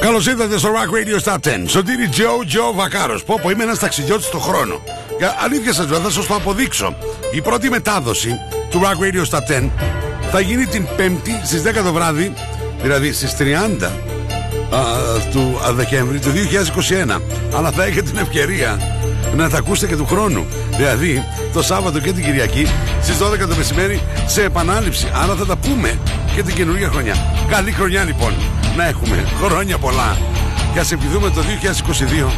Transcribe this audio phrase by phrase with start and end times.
[0.00, 1.64] Καλώς ήρθατε στο Rock Radio Stop 10.
[1.66, 3.24] Σωτήρι Τζο Τζο Βακάρος.
[3.24, 4.82] Πω, πω, είμαι ένας ταξιδιώτης στον χρόνο.
[5.18, 6.96] Για αλήθεια σας βέβαια, θα σας το αποδείξω.
[7.34, 8.34] Η πρώτη μετάδοση
[8.70, 9.70] του Rock Radio Stop 10
[10.30, 12.32] θα γίνει την 5η στις 10 το βράδυ,
[12.82, 13.90] δηλαδή στις 30
[14.70, 14.82] α,
[15.32, 17.20] του α, Δεκέμβρη του 2021.
[17.54, 18.78] Αλλά θα έχετε την ευκαιρία
[19.36, 20.46] να τα ακούσετε και του χρόνου.
[20.76, 22.66] Δηλαδή το Σάββατο και την Κυριακή
[23.02, 25.10] στις 12 το μεσημέρι σε επανάληψη.
[25.22, 25.98] Άρα θα τα πούμε
[26.34, 27.14] και την καινούργια χρονιά.
[27.48, 28.32] Καλή χρονιά λοιπόν
[28.76, 29.28] να έχουμε.
[29.42, 30.18] Χρόνια πολλά.
[30.72, 31.40] Και ας επιδούμε το
[32.26, 32.32] 2022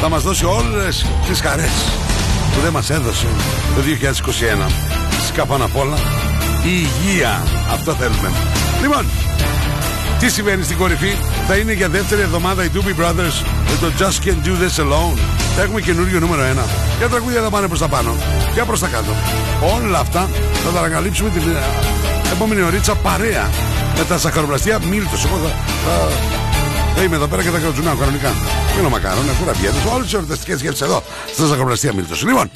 [0.00, 1.72] θα μας δώσει όλες τις χαρές
[2.54, 3.26] που δεν μας έδωσε
[3.74, 4.70] το 2021.
[5.10, 5.96] Φυσικά πάνω απ' όλα
[6.64, 7.42] η υγεία.
[7.72, 8.30] Αυτό θέλουμε.
[8.80, 9.06] Λοιπόν,
[10.18, 14.26] τι συμβαίνει στην κορυφή, θα είναι για δεύτερη εβδομάδα οι Doobie Brothers με το Just
[14.26, 15.18] Can't Do This Alone.
[15.56, 16.44] Θα έχουμε καινούριο νούμερο 1.
[16.98, 18.16] Και τα τραγούδια θα πάνε προς τα πάνω
[18.54, 19.12] και προς τα κάτω.
[19.76, 20.28] Όλα αυτά
[20.64, 21.91] θα τα ανακαλύψουμε την ε,
[22.44, 23.50] επόμενη ωρίτσα παρέα
[23.98, 25.16] με τα σακαροπλαστεία Μίλτο.
[25.26, 25.48] Εγώ θα,
[25.84, 26.08] θα,
[26.96, 28.34] θα είμαι εδώ πέρα και θα κρατζουνάω κανονικά.
[28.76, 31.02] Μην μακάρονα, κουραμπιέτε, όλες τις εορταστικές γεύσεις εδώ
[31.34, 32.14] στα σακαροπλαστεία Μίλτο.
[32.26, 32.50] Λοιπόν,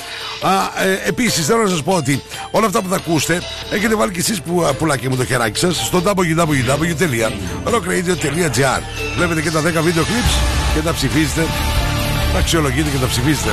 [0.85, 4.19] ε, επίσης θέλω να σας πω ότι όλα αυτά που θα ακούσετε έχετε βάλει κι
[4.19, 8.81] εσείς που, πουλάκι μου το χεράκι σας στο www.rockradio.gr.
[9.17, 10.35] Βλέπετε και τα 10 βίντεο clips
[10.75, 11.47] και τα ψηφίζετε,
[12.33, 13.51] τα αξιολογείτε και τα ψηφίζετε.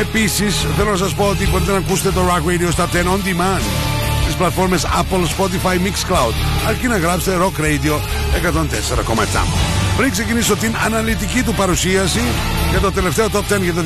[0.00, 2.98] Επίσης θέλω να σας πω ότι μπορείτε να ακούσετε το Rock Radio στα 10 on
[2.98, 3.85] demand
[4.26, 6.34] στις πλατφόρμες Apple, Spotify, Mixcloud
[6.68, 7.94] αρκεί να γράψετε Rock Radio
[8.32, 9.46] 104,7.
[9.96, 12.20] Πριν ξεκινήσω την αναλυτική του παρουσίαση
[12.70, 13.82] για το τελευταίο Top 10 για το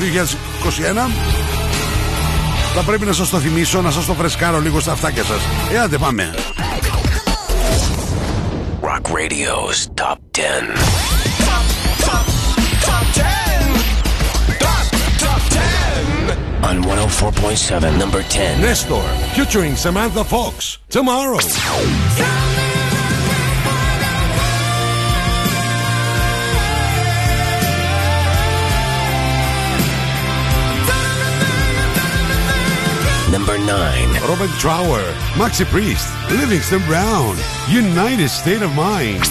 [1.07, 1.11] 2021
[2.75, 5.41] θα πρέπει να σας το θυμίσω, να σας το φρεσκάρω λίγο στα αυτάκια σας.
[5.71, 6.33] Ε, άντε πάμε.
[8.81, 11.30] Rock Radio's Top 10.
[17.21, 18.61] 104.7, number 10.
[18.61, 19.03] Nestor,
[19.35, 20.79] featuring Samantha Fox.
[20.89, 21.37] Tomorrow.
[33.31, 34.13] Number 9.
[34.27, 35.03] Robert Trower,
[35.37, 37.37] Maxi Priest, Livingston Brown,
[37.69, 39.21] United State of Mind.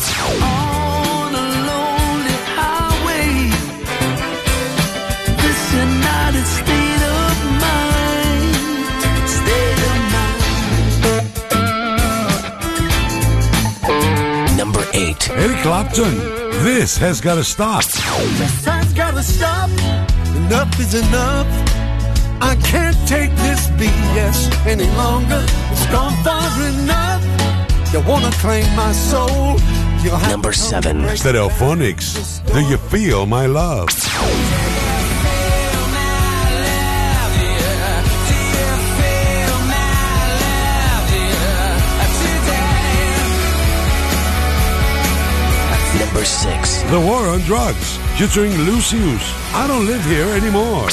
[15.40, 16.18] Eric Clapton,
[16.64, 17.82] this has got to stop.
[17.84, 19.70] The sun's gotta stop.
[20.36, 21.46] Enough is enough.
[22.42, 25.42] I can't take this BS any longer.
[25.72, 27.24] It's gone far enough.
[27.90, 29.56] You wanna claim my soul?
[30.02, 31.00] You'll have Number to 7.
[31.00, 33.88] break Stereophonics, do you feel my love?
[46.20, 46.82] Number 6.
[46.90, 49.22] The War on Drugs, featuring Lucius.
[49.54, 50.86] I don't live here anymore.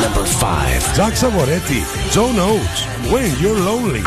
[0.00, 0.94] Number 5.
[0.94, 1.82] Jack Savoretti,
[2.12, 4.04] John Oates, When You're Lonely.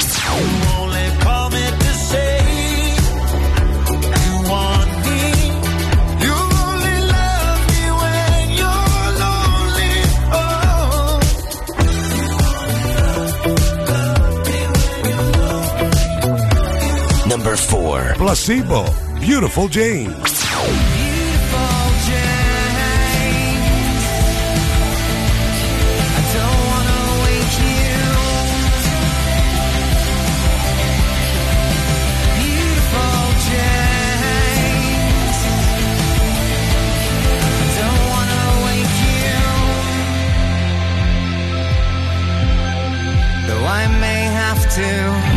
[17.39, 18.15] Number 4.
[18.17, 18.83] Placebo,
[19.21, 20.98] Beautiful Jane.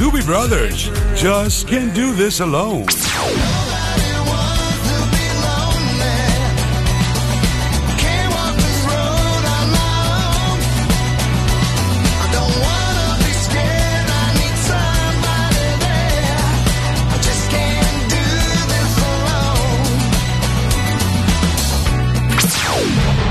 [0.00, 2.86] Doobie Brothers, Just Can't Do This Alone.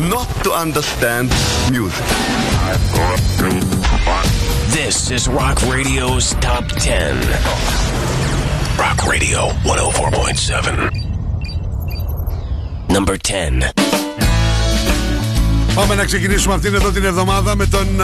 [0.00, 1.30] Not to understand
[1.70, 2.04] music.
[4.68, 7.16] This is Rock Radio's Top 10.
[8.78, 10.92] Rock Radio 104.7.
[12.88, 13.72] Number 10.
[15.74, 18.02] Πάμε να ξεκινήσουμε αυτήν εδώ την εβδομάδα με τον uh,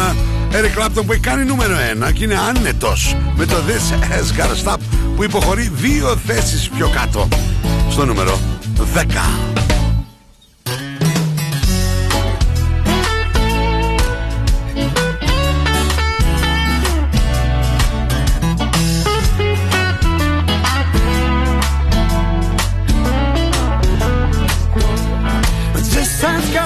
[0.55, 1.75] Eric Clapton που έχει κάνει νούμερο
[2.09, 4.79] 1 και είναι άνετος με το This Has Gotta Stop
[5.17, 7.29] που υποχωρεί δύο θέσεις πιο κάτω
[7.91, 8.39] στο νούμερο
[8.94, 9.62] 10.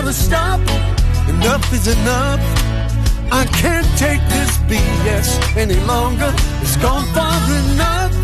[0.06, 0.60] Gotta stop.
[1.28, 2.40] Enough is enough.
[3.32, 6.32] I can't take this BS any longer.
[6.62, 8.14] It's gone far enough.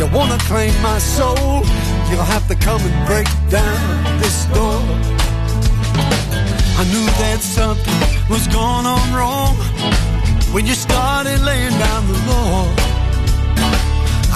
[0.00, 1.62] You wanna claim my soul?
[2.08, 4.82] You'll have to come and break down this door.
[6.80, 9.54] I knew that something was going on wrong
[10.52, 12.66] when you started laying down the law.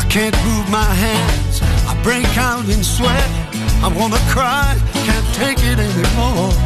[0.00, 1.62] I can't move my hands.
[1.90, 3.30] I break out in sweat.
[3.82, 4.78] I wanna cry.
[5.08, 6.65] Can't take it anymore.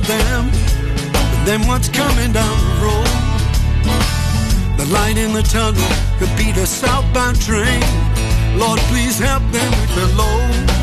[0.00, 0.50] them,
[1.34, 3.08] and then what's coming down the road.
[4.78, 7.82] The light in the tunnel could be the southbound train.
[8.56, 10.76] Lord, please help them with the load.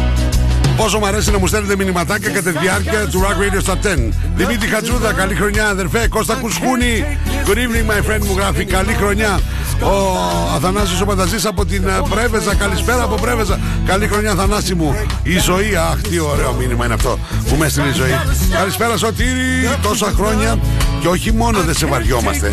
[0.77, 4.13] Πόσο μου αρέσει να μου στέλνετε μηνυματάκια κατά τη διάρκεια του Rock Radio Top 10.
[4.35, 6.07] Δημήτρη Χατζούδα, καλή χρονιά, αδερφέ.
[6.07, 8.65] Κώστα Κουσχούνη, good evening, my friend μου γράφει.
[8.65, 9.39] Καλή χρονιά.
[9.82, 10.18] Ο
[10.54, 12.54] Αθανάσιος ο Πανταζής από την ε, Πρέβεζα.
[12.54, 13.58] Καλησπέρα από Πρέβεζα.
[13.86, 14.94] Καλή χρονιά, Αθανάση μου.
[15.22, 17.18] Η ζωή, αχ, τι ωραίο μήνυμα είναι αυτό
[17.48, 18.20] που με έστειλε η ζωή.
[18.52, 19.76] Καλησπέρα, Σωτήρη.
[19.82, 20.58] Τόσα χρόνια
[21.00, 22.52] και όχι μόνο δεν σε βαριόμαστε,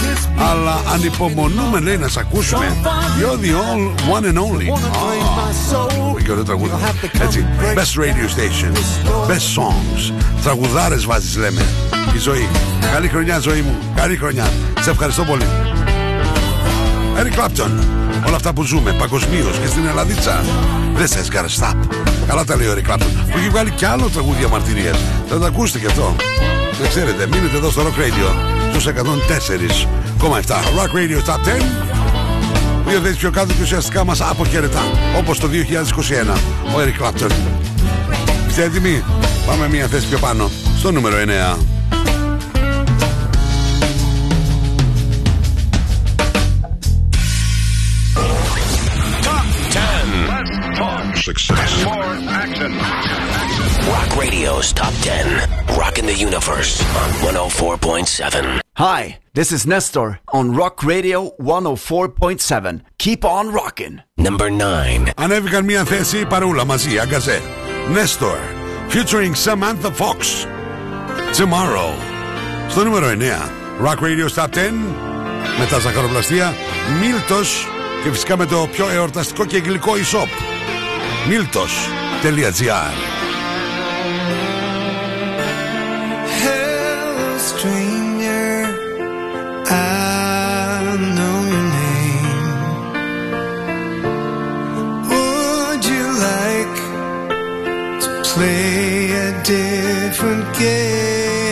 [0.51, 2.77] αλλά ανυπομονούμε, λέει, να σε ακούσουμε.
[3.19, 4.67] You're the all, one and only.
[6.17, 6.71] Ah, και ωραίο τραγούδι.
[7.21, 8.71] Έτσι, best radio station,
[9.29, 10.13] best songs.
[10.43, 11.65] Τραγουδάρες βάζεις, λέμε.
[12.15, 12.49] Η ζωή.
[12.93, 13.75] Καλή χρονιά, ζωή μου.
[13.95, 14.47] Καλή χρονιά.
[14.81, 15.45] Σε ευχαριστώ πολύ.
[17.17, 17.71] Eric Clapton.
[18.27, 20.43] Όλα αυτά που ζούμε παγκοσμίως και στην Ελλαδίτσα.
[20.95, 21.75] Δεν σε gotta stop.
[22.27, 23.11] Καλά τα λέει ο Eric Clapton.
[23.31, 24.91] Που έχει βγάλει κι άλλο τραγούδια μαρτυρίε.
[25.29, 26.15] Θα τα ακούσετε κι αυτό.
[26.79, 28.35] Δεν ξέρετε, μείνετε εδώ στο Rock Radio
[28.69, 30.55] στους 104,7.
[30.77, 31.61] Rock Radio Top 10.
[32.87, 34.81] Δύο θέσεις πιο κάτω και ουσιαστικά μας αποχαιρετά.
[35.17, 36.37] Όπως το 2021.
[36.75, 37.31] Ο Eric Clapton.
[38.49, 39.03] Είστε έτοιμοι;
[39.47, 40.49] Πάμε μία θέση πιο πάνω.
[40.77, 41.74] Στο νούμερο 9.
[51.28, 51.70] success.
[53.94, 55.48] Rock Radio's Top 10.
[55.82, 56.72] Rocking the Universe
[57.02, 58.60] on 104.7.
[58.76, 59.02] Hi,
[59.34, 60.08] this is Nestor
[60.38, 62.80] on Rock Radio 104.7.
[63.04, 63.94] Keep on rocking.
[64.16, 65.12] Number 9.
[65.16, 67.40] Ανέβηκαν μια θέση η παρούλα μαζί, αγκαζέ.
[67.94, 68.38] Nestor,
[68.92, 70.18] featuring Samantha Fox.
[71.36, 71.92] Tomorrow.
[72.68, 73.14] Στο νούμερο 9.
[73.86, 74.70] Rock Radio Top 10.
[75.58, 76.54] Με τα ζαχαροπλαστεία.
[77.00, 77.66] Μίλτος.
[78.02, 80.53] Και φυσικά με το πιο εορταστικό και γλυκό e-shop.
[81.27, 82.93] Miltos.gr
[86.43, 87.37] Hello
[89.65, 91.41] I know
[91.79, 92.29] name.
[95.09, 96.77] Would you like
[98.03, 101.44] to play a different game?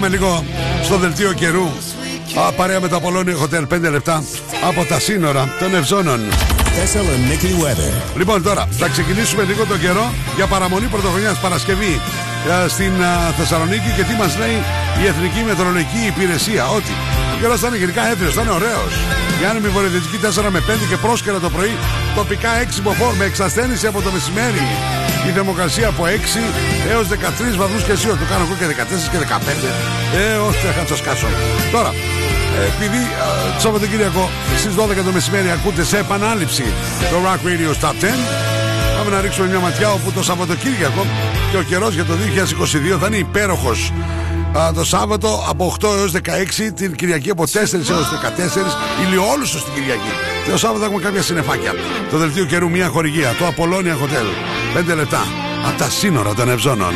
[0.00, 0.44] Πάμε λίγο
[0.82, 1.66] στο δελτίο καιρού.
[2.46, 4.24] Α, παρέα με το Απολώνιο Hotel 5 λεπτά
[4.68, 6.20] από τα σύνορα των Ευζώνων.
[6.76, 8.16] Thessaloniki weather.
[8.16, 12.00] Λοιπόν, τώρα θα ξεκινήσουμε λίγο τον καιρό για παραμονή πρωτοχρονιάς Παρασκευή
[12.64, 14.56] ε, στην ε, Θεσσαλονίκη και τι μας λέει
[15.02, 16.64] η Εθνική Μετρολογική Υπηρεσία.
[16.68, 16.92] Ότι
[17.34, 18.92] ο καιρός θα είναι γενικά έθριο, θα είναι ωραίος.
[19.42, 21.72] Η άνεμη βορειοδυτική 4 με 5 και πρόσκαιρα το πρωί,
[22.20, 24.64] τοπικά 6 μποφόρ με εξασθένηση από το μεσημέρι.
[25.28, 26.08] Η θερμοκρασία από 6
[26.90, 28.10] έως 13 βαθμούς Κελσίου.
[28.10, 29.68] Το κάνω εγώ και 14 και 15.
[30.20, 31.26] Ε, όχι, θα το σκάσω.
[31.72, 31.90] Τώρα,
[32.58, 36.64] ε, επειδή ε, το Σαββατοκύριακο στις 12 το μεσημέρι ακούτε σε επανάληψη
[37.10, 38.06] το Rock Radio Top 10
[38.96, 41.06] Πάμε να ρίξουμε μια ματιά όπου το Σαββατοκύριακο
[41.50, 42.12] και ο καιρός για το
[42.94, 44.17] 2022 θα είναι υπέροχος Α,
[44.74, 46.18] το Σάββατο από 8 έως 16
[46.74, 50.12] την Κυριακή από 4 έως 14 ηλιόλουστο στην Κυριακή
[50.44, 51.72] και το Σάββατο έχουμε κάποια συννεφάκια
[52.10, 54.26] το δελτίο καιρού μια χορηγία το Απολώνια Hotel
[54.92, 55.22] 5 λεπτά
[55.68, 56.92] από τα σύνορα των Ευζώνων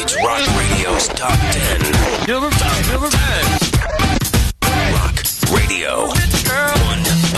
[0.00, 2.28] It's Rock Radio's Top 10.
[2.30, 3.64] Number 5, number 10.
[4.96, 5.16] Rock
[5.56, 7.33] Radio 104.7.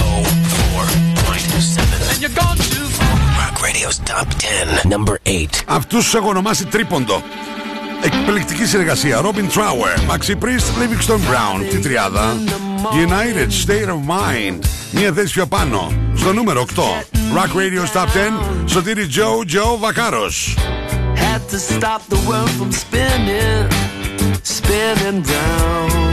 [2.18, 4.88] Rock Radio's Top 10.
[4.88, 5.62] Number 8.
[5.66, 7.22] Αυτού του έχω ονομάσει τρίποντο.
[8.02, 9.20] Εκπληκτική συνεργασία.
[9.20, 12.36] Robin Trower, Maxi Priest, Livingston Brown, τη τριάδα.
[12.92, 14.64] United State of Mind.
[14.90, 15.92] Μία θέση πιο πάνω.
[16.16, 16.82] Στο νούμερο 8.
[17.34, 18.06] Rock Radio Top
[18.64, 18.64] 10.
[18.64, 20.56] Σωτήρι Joe Joe Βακάρος.
[21.14, 23.68] Had to stop the world from spinning,
[24.42, 26.05] spinning round.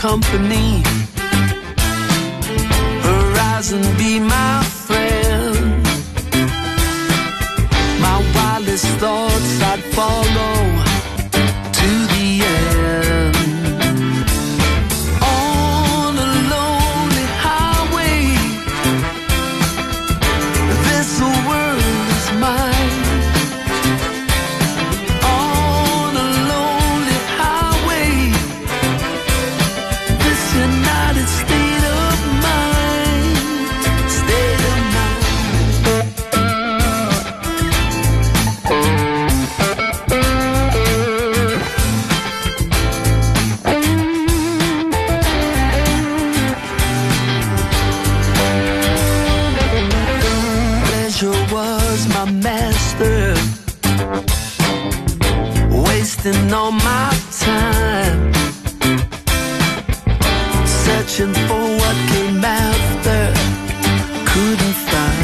[0.00, 0.82] Company.
[3.02, 5.84] Horizon be my friend.
[8.00, 10.69] My wildest thoughts I'd follow
[56.30, 58.32] wasting all my time,
[60.66, 63.32] searching for what came after,
[64.26, 65.18] couldn't find.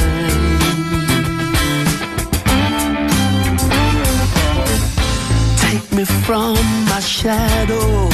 [5.59, 8.09] Take me from my shadow,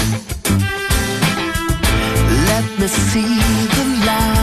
[2.48, 3.38] let me see
[3.74, 4.41] the light.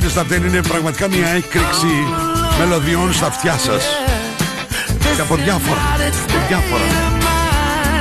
[0.00, 1.92] Ξέρετε, το Rock Radio Top 10 είναι πραγματικά μια έκρηξη
[2.58, 3.84] μελωδιών στα αυτιά σας.
[5.14, 5.80] Και από διάφορα.
[6.28, 6.84] από διάφορα.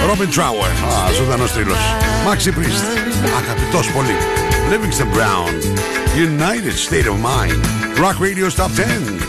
[0.08, 0.72] Robin Trower,
[1.08, 1.78] α, ζωντανός τρίλος.
[2.28, 2.86] Maxi Priest,
[3.38, 4.16] αγαπητός πολύ.
[4.70, 5.52] Livingston Brown,
[6.16, 7.62] United State of Mind.
[8.04, 9.20] Rock Radio Top 10.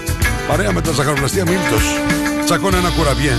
[0.48, 1.82] Παρέα με τα ζαχαροπλαστεία Μίλτος.
[2.44, 3.32] Τσακώνω ένα κουραμπιέ.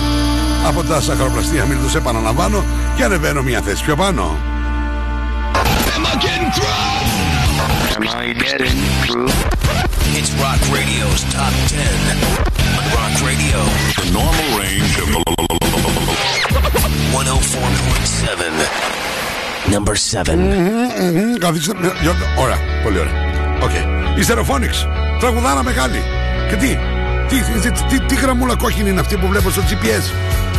[0.66, 2.64] Από τα ζαχαροπλαστεία Μίλτος επαναλαμβάνω
[2.96, 4.38] και ανεβαίνω μια θέση πιο πάνω.
[8.02, 9.30] Am I getting through?
[10.18, 12.18] It's Rock Radio's Top 10.
[12.98, 13.58] Rock Radio.
[14.00, 15.08] The normal range of
[17.12, 19.70] 104.7.
[19.74, 20.36] Number 7.
[20.36, 20.46] Μμμ,
[21.00, 21.72] μμμ, Καθίστε.
[21.78, 23.12] με- Γιώργο, Ωραία, πολύ ωραία.
[23.62, 23.70] Οκ.
[24.18, 24.86] Οι Stereophonics.
[25.20, 26.02] Τραγουδάρα μεγάλη.
[26.48, 26.78] Και τι,
[27.28, 30.10] τι, τι, τι, τι γραμμούλα κόκκινη είναι αυτή που βλέπω στο GPS.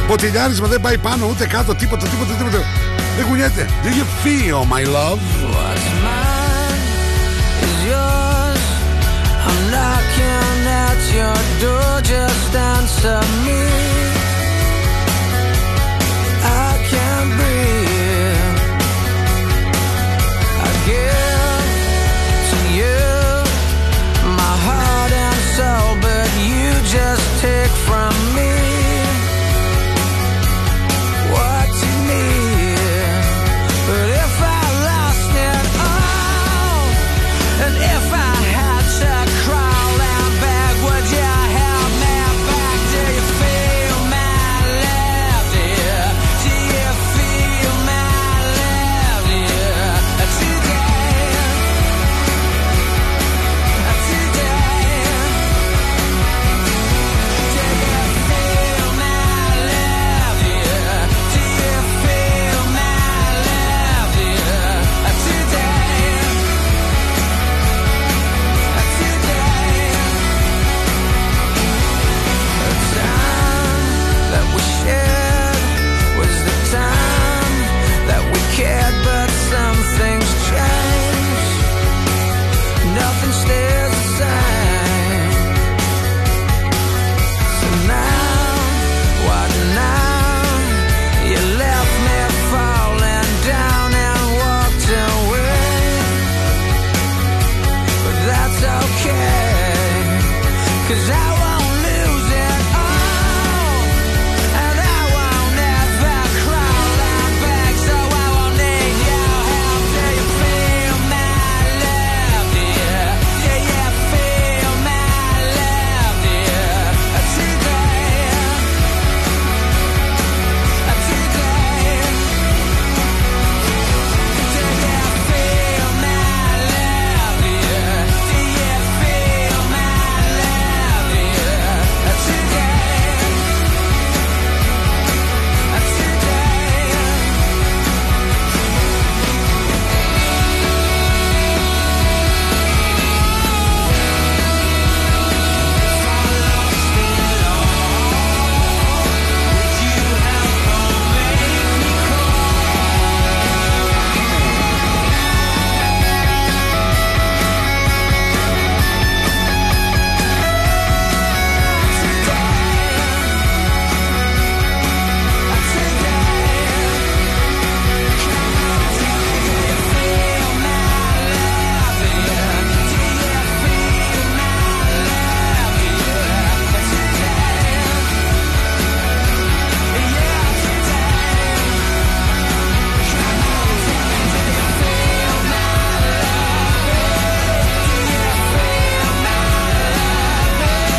[0.08, 2.58] Μποτιλιάρισμα δεν πάει πάνω ούτε κάτω, τίποτα, τίποτα, τίποτα.
[3.18, 3.68] Δεν κουνιέται.
[3.84, 5.20] Do you feel my love?
[9.46, 13.64] I'm knocking at your door, just answer me.
[16.66, 18.60] I can't breathe.
[20.68, 21.70] I give
[22.50, 23.00] to you
[24.42, 28.63] my heart and soul, but you just take from me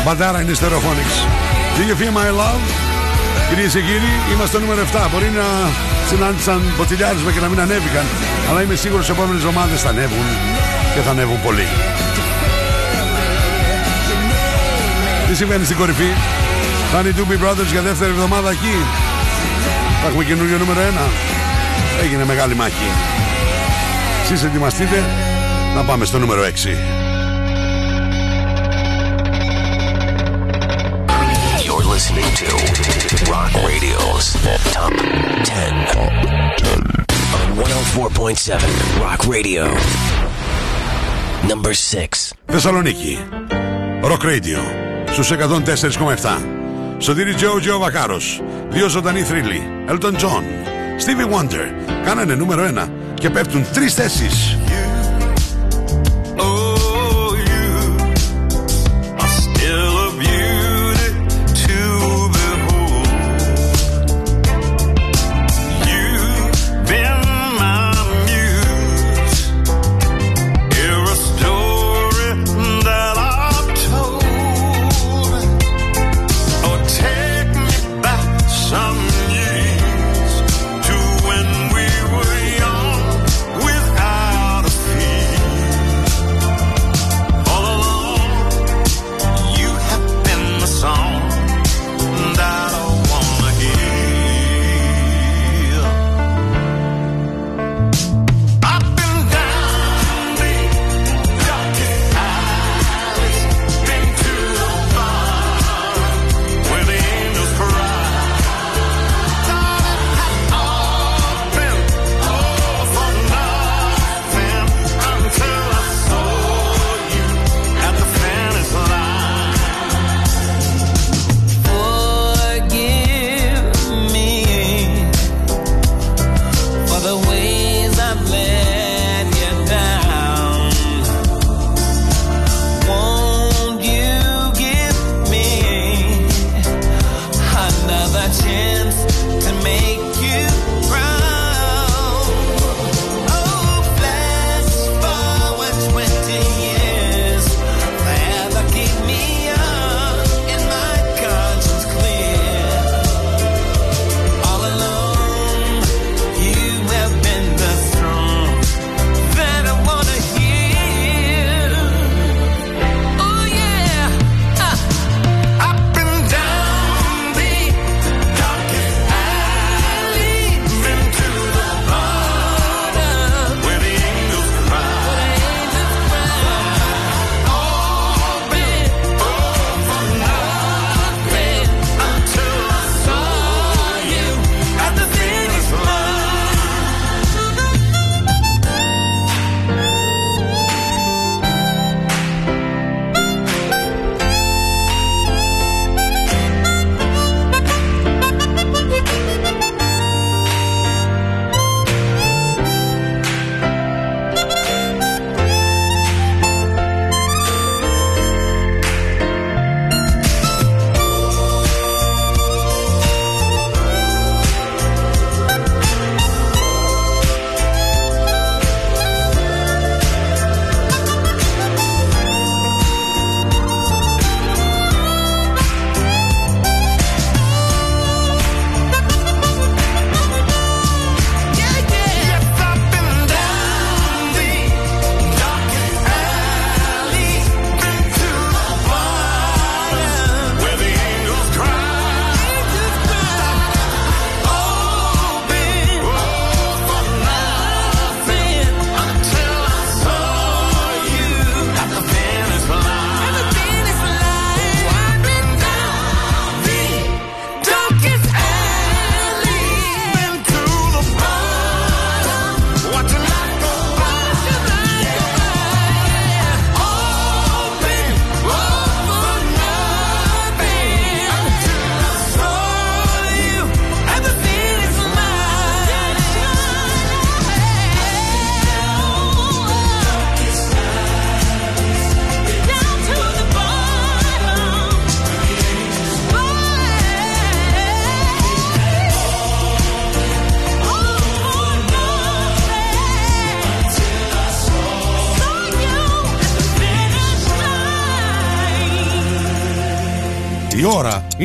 [0.05, 1.07] Μπαντάρα είναι στερεοφόνιξ.
[1.75, 2.61] Do you feel my love?
[3.49, 5.07] Κυρίες και κύριοι, είμαστε στο νούμερο 7.
[5.11, 5.45] Μπορεί να
[6.09, 8.05] συνάντησαν ποτηλιάρισμα και να μην ανέβηκαν.
[8.49, 10.27] Αλλά είμαι σίγουρος σε επόμενες εβδομάδες θα ανέβουν
[10.93, 11.67] και θα ανέβουν πολύ.
[15.27, 16.11] Τι συμβαίνει στην κορυφή;
[16.91, 18.75] Θα είναι οι Doobie Brothers για δεύτερη εβδομάδα εκεί.
[20.01, 20.83] Θα έχουμε καινούριο νούμερο 1.
[22.03, 22.89] Έγινε μεγάλη μάχη.
[24.23, 25.03] Εσείς ετοιμαστείτε
[25.75, 27.04] να πάμε στο νούμερο 6.
[32.15, 34.33] Listening to Rock Radio's
[34.73, 36.13] Top 10 on
[37.57, 39.63] 104.7 Rock Radio.
[41.47, 42.33] Number 6.
[42.45, 43.17] Θεσσαλονίκη.
[44.03, 44.59] Rock Radio.
[45.11, 46.45] Στους 104,7.
[46.97, 48.41] Σωτήρι Τζο Τζο Βακάρος.
[48.69, 49.61] Δύο ζωντανοί θρύλοι.
[49.87, 50.43] Elton John.
[51.05, 51.65] Stevie Wonder.
[52.05, 54.57] Κάνανε νούμερο 1 και πέφτουν τρεις θέσεις.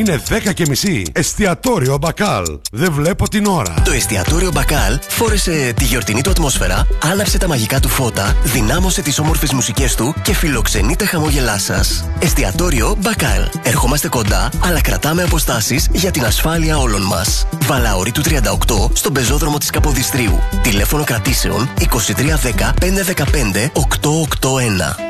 [0.00, 1.02] Είναι 10 και μισή.
[1.12, 2.44] Εστιατόριο Μπακάλ.
[2.72, 3.74] Δεν βλέπω την ώρα.
[3.84, 9.18] Το εστιατόριο Μπακάλ φόρεσε τη γιορτινή του ατμόσφαιρα, άναψε τα μαγικά του φώτα, δυνάμωσε τις
[9.18, 12.04] όμορφες μουσικές του και φιλοξενεί τα χαμόγελά σας.
[12.18, 13.48] Εστιατόριο Μπακάλ.
[13.62, 17.46] Ερχόμαστε κοντά, αλλά κρατάμε αποστάσεις για την ασφάλεια όλων μας.
[17.66, 20.38] Βαλαωρή του 38 στον πεζόδρομο της Καποδιστρίου.
[20.62, 25.10] Τηλέφωνο κρατήσεων 2310 515 881.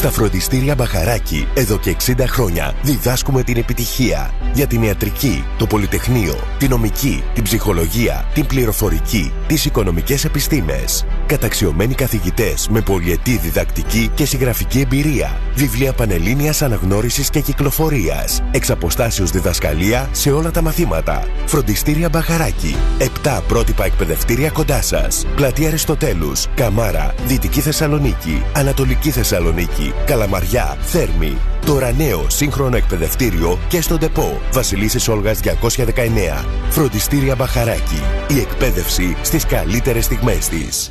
[0.00, 6.34] Στα φροντιστήρια Μπαχαράκι, εδώ και 60 χρόνια, διδάσκουμε την επιτυχία για την ιατρική, το πολυτεχνείο,
[6.58, 11.04] την νομική, την ψυχολογία, την πληροφορική, τις οικονομικές επιστήμες.
[11.30, 15.40] Καταξιωμένοι καθηγητές με πολυετή διδακτική και συγγραφική εμπειρία.
[15.54, 18.42] Βιβλία πανελλήνιας αναγνώρισης και κυκλοφορίας.
[18.50, 21.26] Εξ αποστάσεως διδασκαλία σε όλα τα μαθήματα.
[21.46, 22.76] Φροντιστήρια Μπαχαράκι.
[22.98, 25.26] 7 πρότυπα εκπαιδευτήρια κοντά σας.
[25.36, 31.36] Πλατεία Αριστοτέλους, Καμάρα, Δυτική Θεσσαλονίκη, Ανατολική Θεσσαλονίκη, Καλαμαριά, Θέρμη.
[31.66, 34.40] Τώρα νέο σύγχρονο εκπαιδευτήριο και στον ΤΕΠΟ.
[34.52, 36.44] Βασιλίσσης Όλγας 219.
[36.70, 38.02] Φροντιστήρια Μπαχαράκι.
[38.28, 40.90] Η εκπαίδευση στις καλύτερες στιγμές της.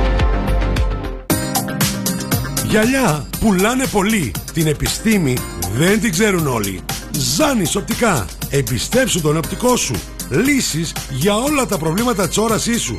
[2.71, 4.31] Γυαλιά πουλάνε πολύ.
[4.53, 5.37] Την επιστήμη
[5.77, 6.81] δεν την ξέρουν όλοι.
[7.11, 8.25] Ζάνης οπτικά.
[8.49, 9.95] Εμπιστέψου τον οπτικό σου.
[10.29, 12.95] Λύσεις για όλα τα προβλήματα της όρασής σου.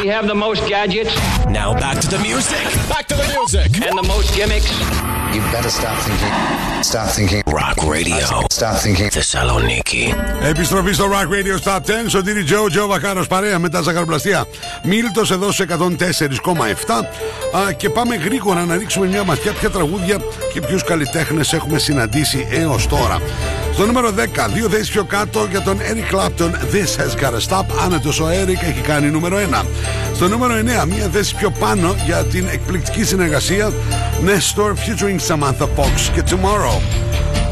[0.03, 1.15] We have the most gadgets.
[1.59, 2.63] Now back to the music.
[2.89, 3.69] Back to the music.
[3.87, 4.69] And the most gimmicks.
[5.33, 6.33] You better start thinking.
[6.83, 7.41] Start thinking.
[7.47, 8.25] Rock Radio.
[8.49, 9.09] Start thinking.
[9.11, 10.13] Θεσσαλονίκη.
[10.41, 11.81] Επιστροφή στο Rock Radio Stop 10.
[12.07, 14.45] Σωτήρι Τζο, Τζο Βακάρο παρέα με τα ζαχαροπλαστεία.
[14.83, 17.05] Μίλτος εδώ σε 104,7.
[17.57, 20.17] Α, και πάμε γρήγορα να ρίξουμε μια ματιά ποια τραγούδια
[20.53, 23.21] και ποιους καλλιτέχνες έχουμε συναντήσει έως τώρα.
[23.73, 27.65] Στο νούμερο 10, δύο θέσει πιο κάτω για τον Eric Clapton, This has gotta stop.
[27.85, 29.65] Άνετος ο Eric έχει κάνει νούμερο 1.
[30.15, 30.53] Στο νούμερο
[30.83, 33.71] 9, μία θέση πιο πάνω για την εκπληκτική συνεργασία
[34.25, 36.81] Nestor featuring Samantha Fox και Tomorrow.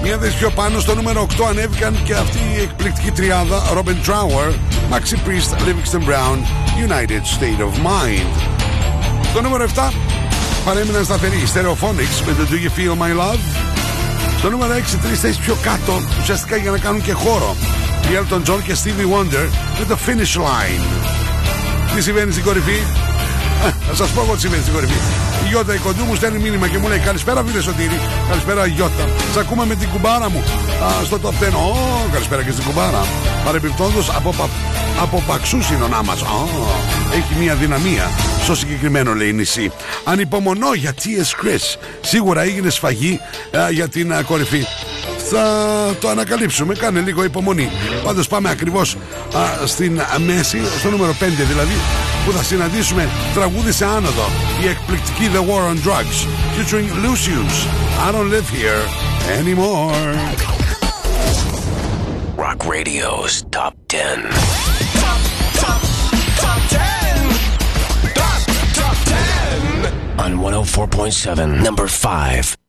[0.04, 4.50] Μία θέση πιο πάνω στο νούμερο 8 ανέβηκαν και αυτή η εκπληκτική τριάδα Robin Trower,
[4.92, 6.38] Maxi Priest, Livingston Brown,
[6.88, 8.52] United State of Mind.
[9.30, 9.92] Στο νούμερο 7
[10.66, 13.40] παρέμειναν σταθεροί Stereophonics με το Do You Feel My Love.
[14.38, 17.56] Στο νούμερο 6 τρεις θέσεις πιο κάτω ουσιαστικά για να κάνουν και χώρο.
[18.12, 19.48] Η Elton John και Stevie Wonder
[19.80, 21.21] με το Finish Line.
[21.96, 22.80] Τι συμβαίνει στην κορυφή;
[23.68, 25.00] Ε, Θα σας πω εγώ τι συμβαίνει στην κορυφή.
[25.44, 28.00] Η Γιώτα η κοντού μου στέλνει μήνυμα και μου λέει Καλησπέρα φίλε Σωτήρη.
[28.30, 29.06] Καλησπέρα Γιώτα.
[29.34, 30.44] Σ' ακούμε με την κουμπάρα μου
[30.84, 31.54] α, στο top 10.
[31.54, 33.06] Ω, καλησπέρα και στην κουμπάρα.
[33.46, 34.50] Παρεμπιπτόντως από, πα,
[35.02, 36.14] από παξού είναι ο μα.
[37.14, 38.10] Έχει μια δυναμία
[38.44, 39.72] στο συγκεκριμένο λέει νησί.
[40.04, 41.46] Ανυπομονώ για T.S.
[41.46, 41.78] Chris.
[42.02, 43.20] Σίγουρα έγινε σφαγή
[43.58, 44.66] α, για την α, κορυφή.
[45.32, 46.74] Θα το ανακαλύψουμε.
[46.74, 47.70] Κάνε λίγο υπομονή.
[48.04, 48.98] Πάντως πάμε ακριβώς
[49.36, 51.16] α, στην α, μέση, στο νούμερο 5
[51.48, 51.74] δηλαδή,
[52.26, 54.26] που θα συναντήσουμε τραγούδι σε άνοδο.
[54.64, 56.18] Η εκπληκτική The War on Drugs,
[56.56, 57.56] featuring Lucius.
[58.06, 58.84] I don't live here
[59.40, 59.96] anymore.
[62.44, 64.02] Rock Radio's Top 10.
[70.26, 72.61] On 104.7, number 5.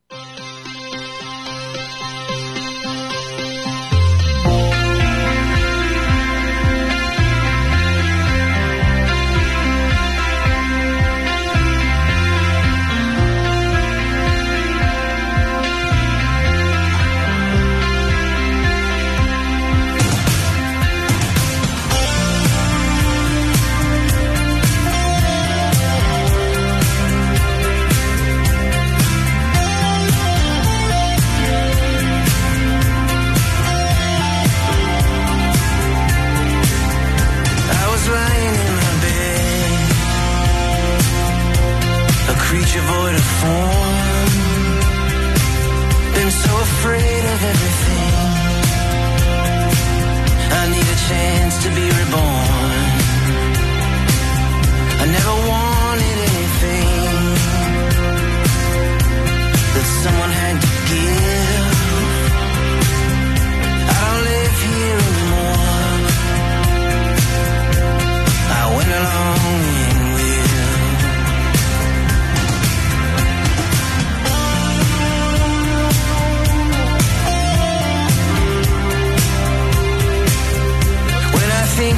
[42.53, 44.29] Creature void of form.
[46.13, 48.13] Been so afraid of everything.
[50.59, 52.81] I need a chance to be reborn.
[55.01, 55.72] I never wanted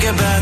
[0.06, 0.35] thinking about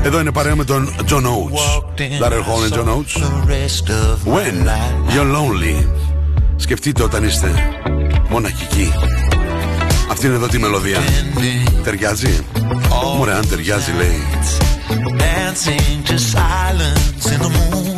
[0.02, 1.82] Εδώ είναι παρέα με τον John Oates.
[2.22, 3.22] Darrell Hall and John Oates.
[4.24, 4.68] When
[5.14, 5.86] you're lonely.
[6.56, 7.52] Σκεφτείτε όταν είστε
[8.28, 8.92] μοναχικοί.
[10.10, 10.98] Αυτή είναι εδώ τη μελωδία.
[11.84, 12.44] Ταιριάζει;
[13.16, 14.22] Μωρέ, αν ταιριάζει, λέει.
[15.18, 17.91] Dancing to silence in the moonlight.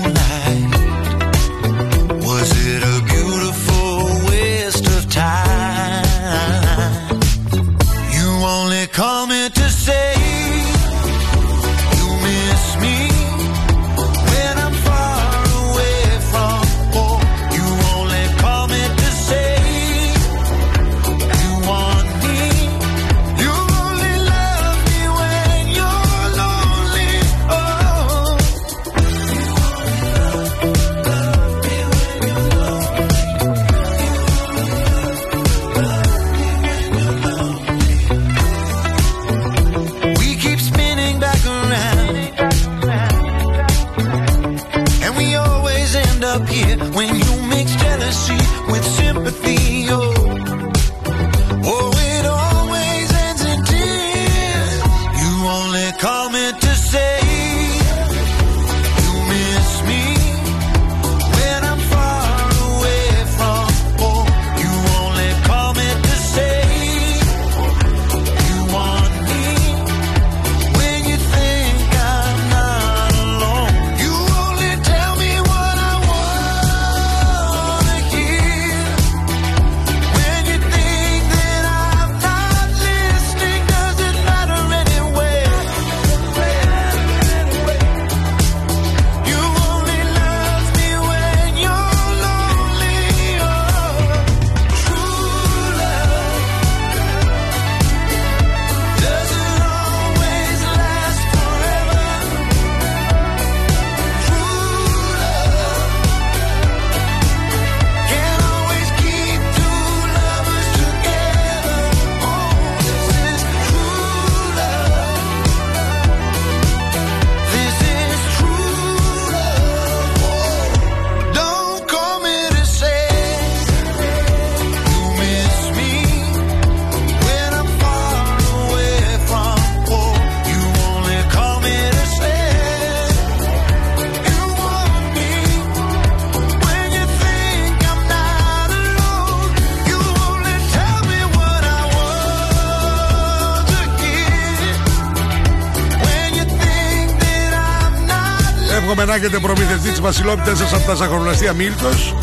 [149.06, 152.14] Not Εύχομαι να έχετε προμηθευτεί τι βασιλόπιτε σας από τα ζαχαρολαστία Μίλτος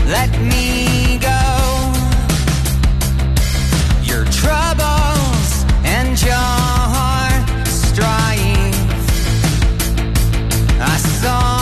[0.07, 1.93] Let me go.
[4.03, 6.65] Your troubles and your.
[10.87, 11.54] I saw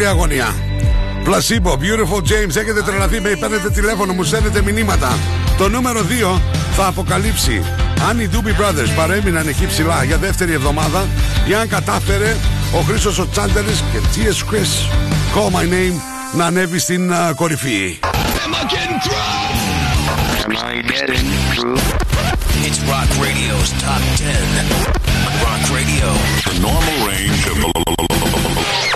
[0.00, 0.54] τρελή αγωνία.
[1.24, 5.18] Placebo, Beautiful James, έχετε τρελαθεί, με παίρνετε τηλέφωνο, μου στέλνετε μηνύματα.
[5.58, 6.00] Το νούμερο
[6.36, 6.40] 2
[6.76, 7.64] θα αποκαλύψει
[8.08, 11.06] αν οι Doobie Brothers παρέμειναν εκεί ψηλά για δεύτερη εβδομάδα
[11.48, 12.36] ή αν κατάφερε
[12.72, 14.52] ο Χρήστος ο Τσάντερης και T.S.
[14.52, 14.70] Chris
[15.34, 16.00] Call My Name
[16.36, 17.98] να ανέβει στην α, κορυφή.
[18.44, 18.62] Am I
[20.94, 21.78] getting through?
[22.66, 24.30] It's Rock Radio's Top 10.
[25.46, 26.08] Rock Radio.
[26.48, 28.09] The normal range of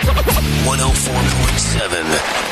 [0.04, 2.44] 104.7.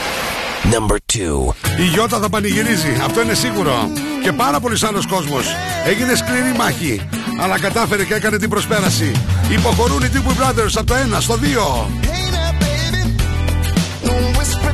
[0.72, 1.54] Number 2.
[1.78, 3.90] Η Γιώτα θα πανηγυρίζει, αυτό είναι σίγουρο.
[4.22, 5.46] Και πάρα πολλοί άλλος κόσμος.
[5.86, 7.08] Έγινε σκληρή μάχη,
[7.40, 9.12] αλλά κατάφερε και έκανε την προσπέραση.
[9.50, 11.86] Υποχωρούν οι Doobie Brothers από το 1 στο 2.
[14.04, 14.72] Don't whisper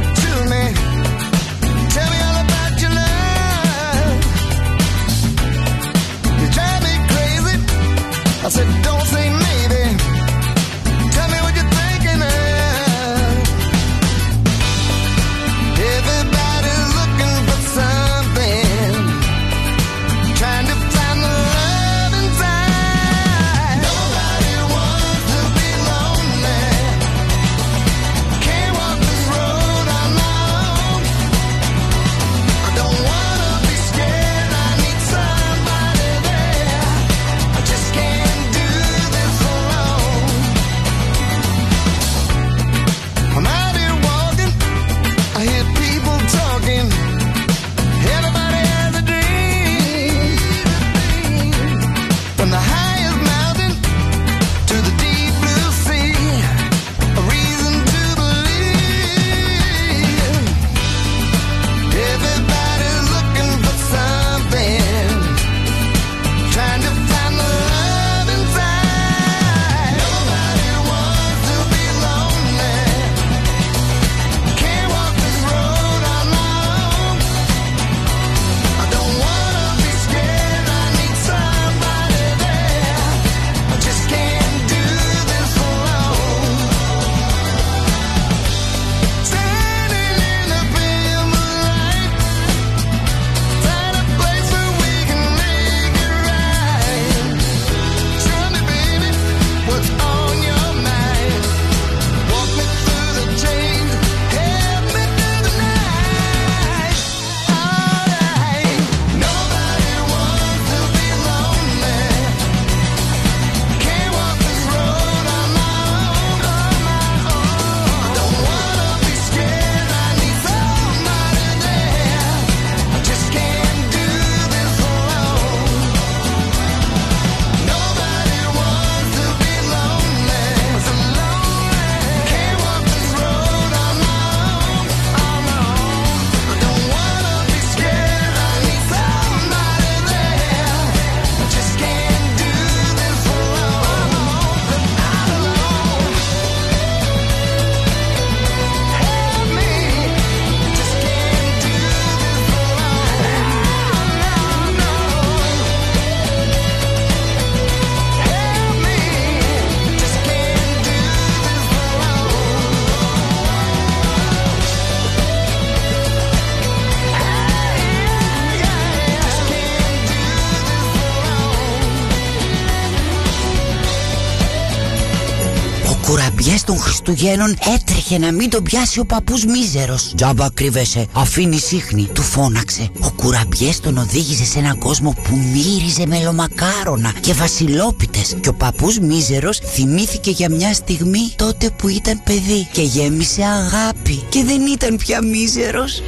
[177.09, 180.12] κουραμπιές των Χριστουγέννων έτρεχε να μην τον πιάσει ο παππούς μίζερος.
[180.16, 182.88] Τζάμπα κρύβεσαι, αφήνει σύχνη, του φώναξε.
[183.00, 188.36] Ο κουραμπιές τον οδήγησε σε έναν κόσμο που μύριζε μελομακάρονα και βασιλόπιτες.
[188.40, 194.22] Και ο παππούς μίζερος θυμήθηκε για μια στιγμή τότε που ήταν παιδί και γέμισε αγάπη
[194.28, 196.02] και δεν ήταν πια μίζερος.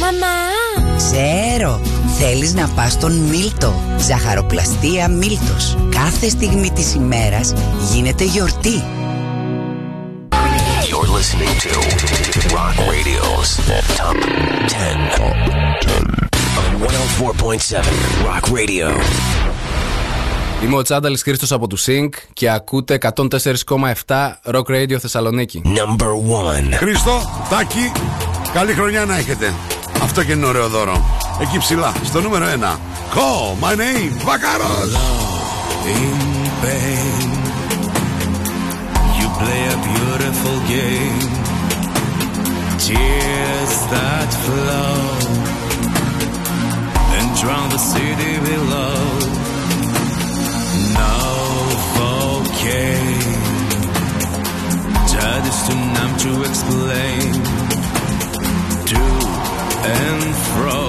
[0.00, 0.36] Μαμά!
[0.96, 1.80] Ξέρω,
[2.18, 3.74] Θέλεις να πας στον Μίλτο.
[3.98, 5.76] Ζαχαροπλαστεία Μίλτος.
[5.90, 7.52] Κάθε στιγμή της ημέρας
[7.92, 9.03] γίνεται γιορτή.
[11.24, 13.50] You're listening to Rock Radio's
[13.96, 14.16] Top
[14.68, 14.98] 10
[16.60, 17.84] on 104.7
[18.26, 18.88] Rock Radio.
[20.64, 25.62] Είμαι ο Τσάνταλης Χρήστος από του Sync και ακούτε 104,7 Rock Radio Θεσσαλονίκη.
[25.64, 26.08] Number
[26.72, 26.74] 1.
[26.74, 27.92] Χρήστο, Τάκη,
[28.52, 29.54] καλή χρονιά να έχετε.
[30.02, 31.04] Αυτό και είναι ωραίο δώρο.
[31.40, 32.78] Εκεί ψηλά, στο νούμερο 1.
[33.14, 34.92] Call my name, Βακάρος.
[35.84, 36.16] in
[36.62, 37.33] pain.
[39.38, 41.20] Play a beautiful game.
[42.78, 44.98] Tears that flow
[47.16, 49.00] and drown the city below.
[50.98, 52.14] Novocaine.
[55.34, 57.32] That is too numb to explain.
[58.90, 59.02] To
[59.98, 60.80] and fro.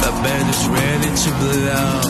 [0.00, 2.00] The band is ready to blow.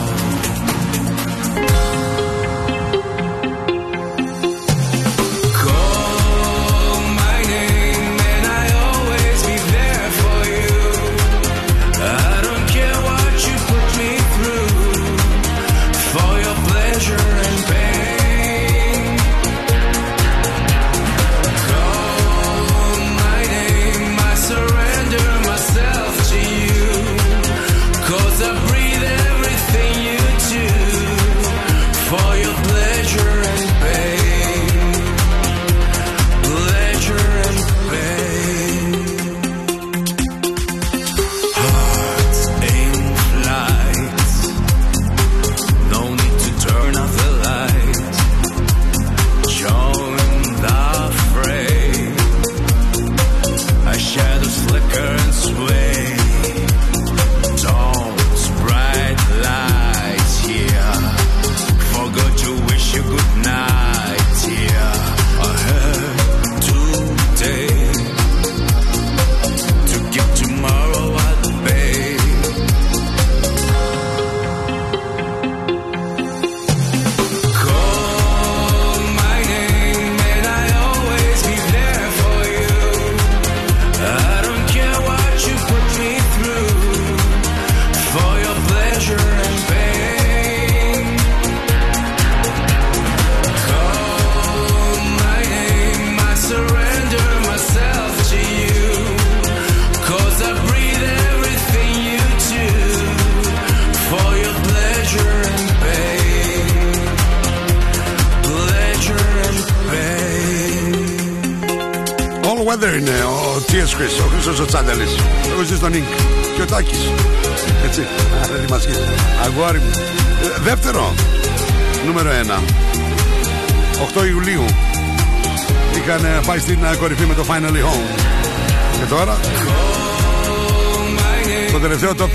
[132.17, 132.29] Top 10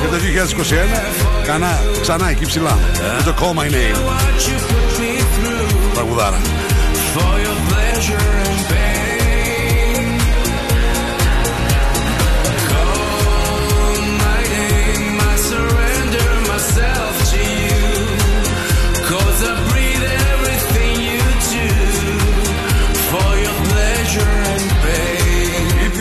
[0.00, 0.16] για το
[1.42, 1.44] 2021.
[1.46, 2.78] Κανά, ξανά εκεί ψηλά.
[3.16, 3.98] Με το Call My Name.
[5.94, 6.40] Τραγουδάρα.
[7.14, 9.07] For your pleasure and pain.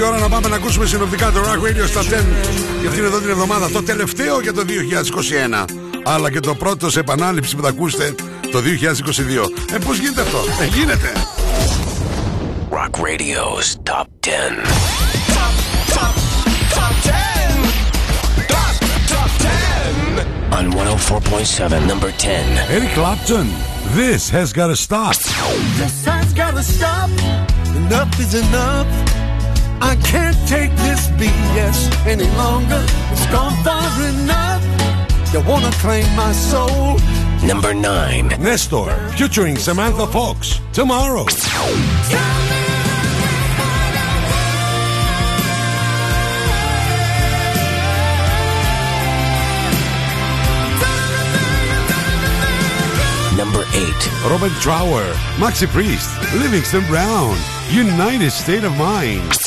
[0.08, 2.05] Ώρα να πάμε να ακούσουμε συνοπτικά το Rock Radio στα 10
[2.80, 3.70] για αυτήν εδώ την εβδομάδα.
[3.70, 4.64] Το τελευταίο για το
[5.62, 5.66] 2021.
[6.05, 8.16] Αλλά και το πρώτος σε επανάληψη που θα ακούσετε
[8.51, 9.49] το 2022.
[9.74, 11.12] Ε, πώς γίνεται αυτό; Ε, γίνεται.
[12.70, 14.28] Rock Radio's Top 10.
[20.58, 22.58] On 104.7, number 10.
[22.70, 23.47] Eric Clapton,
[23.95, 25.16] this has got to stop.
[25.82, 27.10] The sun's gotta stop.
[27.76, 29.16] Enough is enough.
[29.82, 32.84] I can't take this BS any longer.
[33.12, 34.64] It's gone far enough.
[35.34, 36.98] You wanna claim my soul?
[37.44, 38.30] Number 9.
[38.40, 40.60] Nestor, featuring Samantha Fox.
[40.74, 41.26] Tomorrow.
[53.38, 54.08] Number 8.
[54.32, 55.06] Robert Trower,
[55.38, 57.38] Maxi Priest, Livingston Brown,
[57.70, 59.47] United State of Mind.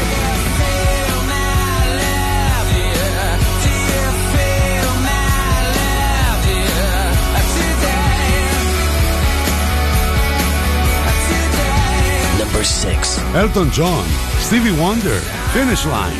[12.61, 13.17] Number six.
[13.33, 14.05] Elton John,
[14.37, 16.13] Stevie Wonder, Finish Line.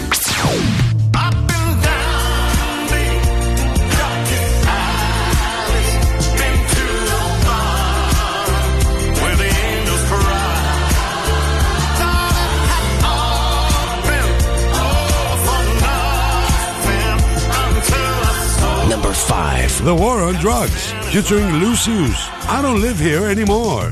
[18.90, 19.86] Number five.
[19.86, 22.28] The War on Drugs, featuring Lucius.
[22.50, 23.92] I don't live here anymore.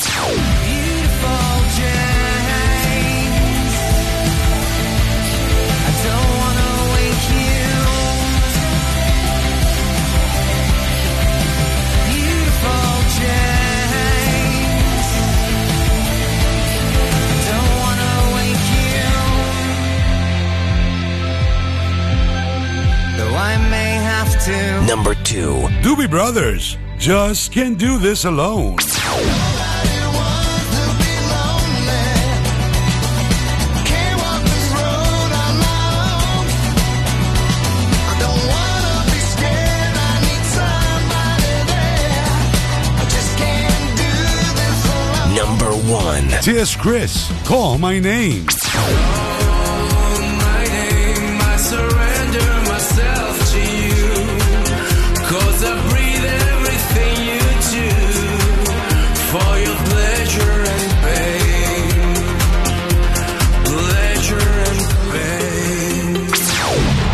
[24.91, 25.53] Number two.
[25.83, 28.75] Doobie Brothers, just can't do this alone.
[45.33, 46.27] Number one.
[46.41, 46.75] T.S.
[46.75, 48.45] Chris, call my name.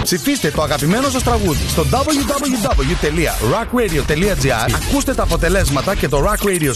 [0.08, 6.72] Ψηφίστε το αγαπημένο σας τραγούδι στο www.rockradio.gr Ακούστε τα αποτελέσματα και το Rock Radio Top
[6.72, 6.74] 10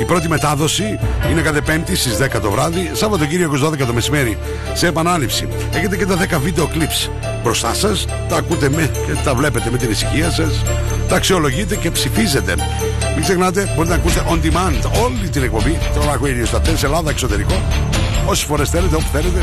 [0.01, 0.99] Η πρώτη μετάδοση
[1.31, 4.39] είναι κάθε Πέμπτη στις 10 το βράδυ, Σαββατοκύριακος 12 το μεσημέρι
[4.75, 5.49] σε επανάληψη.
[5.73, 7.11] Έχετε και τα 10 βίντεο clips
[7.43, 10.63] μπροστά σας, τα ακούτε με και τα βλέπετε με την ησυχία σας,
[11.09, 12.55] τα αξιολογείτε και ψηφίζετε.
[13.15, 16.77] Μην ξεχνάτε, μπορείτε να ακούσετε on demand όλη την εκπομπή, το Rock Radio στα 10
[16.77, 17.63] σε Ελλάδα, εξωτερικό,
[18.27, 19.39] όσες φορές θέλετε, όπου θέλετε.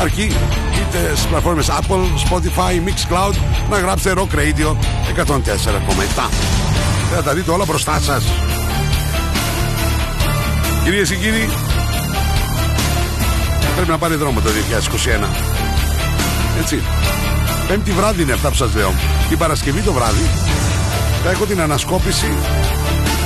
[0.00, 0.32] Αρκεί
[0.80, 3.34] είτε στις πλατφόρμες Apple, Spotify, Mixcloud
[3.70, 4.76] να γράψετε Rock Radio
[5.14, 6.30] 104,7.
[7.14, 8.24] Θα τα δείτε όλα μπροστά σας.
[10.84, 11.48] Κυρίες και κύριοι,
[13.74, 15.28] πρέπει να πάρει δρόμο το 2021.
[16.60, 16.82] Έτσι.
[17.68, 18.94] Πέμπτη βράδυ είναι αυτά που σας λέω.
[19.28, 20.30] Την Παρασκευή το βράδυ
[21.24, 22.34] θα έχω την ανασκόπηση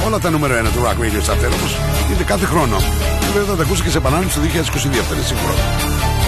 [0.07, 1.69] όλα τα νούμερο 1 του Rock Radio Chapter όμω
[2.15, 2.77] είναι κάθε χρόνο.
[3.21, 5.01] Και βέβαια θα τα ακούσω και σε επανάληψη το 2022.
[5.01, 5.55] Αυτό είναι σίγουρο.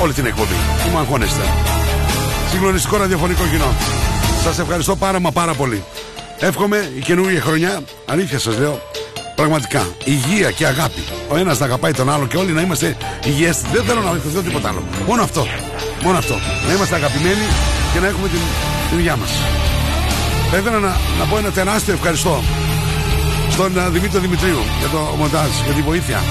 [0.03, 0.55] Όλη την εκπομπή.
[0.85, 1.43] Μη μου αγχώνεστε.
[2.51, 3.75] Συγκλονιστικό ραδιοφωνικό κοινό.
[4.43, 5.83] Σας ευχαριστώ πάρα μα πάρα πολύ.
[6.39, 8.81] Εύχομαι η καινούργια χρονιά, αλήθεια σας λέω,
[9.35, 11.03] πραγματικά υγεία και αγάπη.
[11.29, 13.69] Ο ένας να αγαπάει τον άλλο και όλοι να είμαστε υγιέστητοι.
[13.73, 14.83] Δεν θέλω να βοηθηθώ τίποτα άλλο.
[15.07, 15.47] Μόνο αυτό.
[16.03, 16.35] Μόνο αυτό.
[16.67, 17.47] Να είμαστε αγαπημένοι
[17.93, 18.41] και να έχουμε την,
[18.89, 19.31] την υγεία μας.
[20.51, 22.43] Θα ήθελα να, να πω ένα τεράστιο ευχαριστώ
[23.51, 26.23] στον α, Δημήτρη Δημητρίου για το μοντάζ, για τη βοήθεια.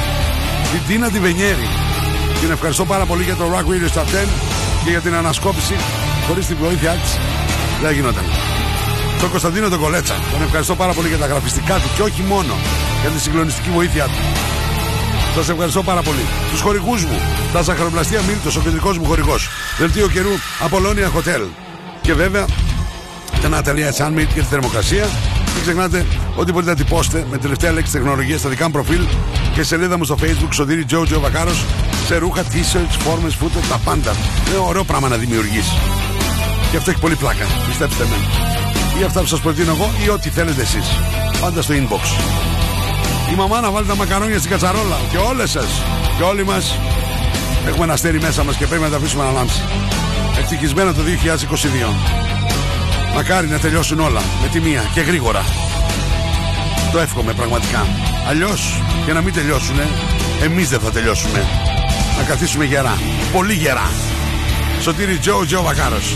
[0.71, 1.67] Την Τίνα τη Βενιέρη.
[2.41, 4.05] Την ευχαριστώ πάρα πολύ για το Rock Radio Star 10
[4.83, 5.75] και για την ανασκόπηση.
[6.27, 7.11] Χωρίς την βοήθειά της
[7.79, 8.23] δεν θα γινόταν.
[9.19, 10.15] Τον Κωνσταντίνο τον Κολέτσα.
[10.31, 12.53] Τον ευχαριστώ πάρα πολύ για τα γραφιστικά του και όχι μόνο
[13.01, 14.19] για τη συγκλονιστική βοήθειά του.
[15.35, 16.25] Σας ευχαριστώ πάρα πολύ.
[16.51, 17.19] Τους χορηγούς μου,
[17.53, 19.49] τα Ζαχαροπλαστεία Μίλτος, ο κεντρικός μου χορηγός.
[19.77, 21.47] Δελτίο καιρού Απολώνια Hotel.
[22.01, 22.45] Και βέβαια
[23.41, 25.05] τα Ναταλία Sunmate και τη θερμοκρασία.
[25.53, 29.05] Μην ξεχνάτε ότι μπορείτε να τυπώσετε με τελευταία λέξη τεχνολογία στα δικά μου προφίλ
[29.53, 31.65] και σελίδα μου στο facebook Σωτήρι Τζο Τζο Βακάρος
[32.05, 34.15] σε ρούχα, t-shirts, φόρμες, φούτερ, τα πάντα.
[34.47, 35.65] Είναι ωραίο πράγμα να δημιουργείς.
[36.71, 38.15] Και αυτό έχει πολύ πλάκα, πιστέψτε με.
[38.99, 40.85] Ή αυτά που σας προτείνω εγώ ή ό,τι θέλετε εσείς.
[41.41, 42.05] Πάντα στο inbox.
[43.31, 44.99] Η μαμά να βάλει τα μακαρόνια στην κατσαρόλα.
[45.11, 45.81] Και όλες σας
[46.17, 46.75] και όλοι μας
[47.67, 49.61] Έχουμε ένα αστέρι μέσα μας και πρέπει να τα αφήσουμε να λάμψει.
[50.39, 51.93] Ευτυχισμένα το 2022.
[53.15, 55.43] Μακάρι να τελειώσουν όλα με τη μία και γρήγορα.
[56.91, 58.10] Το εύχομαι πραγματικά.
[58.27, 59.87] Αλλιώς και να μην τελειώσουνε,
[60.43, 61.45] εμείς δεν θα τελειώσουμε.
[62.17, 62.97] Να καθίσουμε γερά.
[63.33, 63.89] Πολύ γερά.
[64.81, 66.15] Σωτήρι Τζο, Τζο Βακάρος.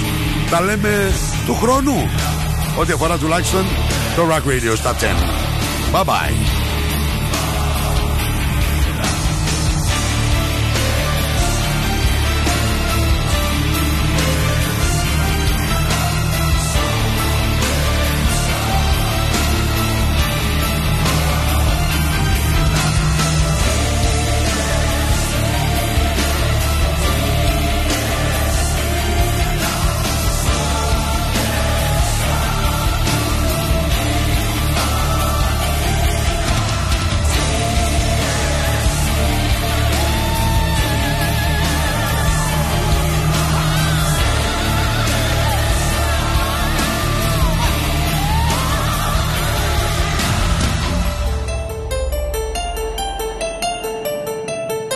[0.50, 1.12] Τα λέμε
[1.46, 2.10] του χρόνου.
[2.78, 3.66] Ό,τι αφορά τουλάχιστον
[4.16, 4.96] το Rock Radio στα 10.
[5.94, 6.65] Bye bye.